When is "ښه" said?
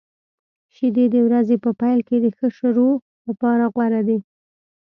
2.37-2.47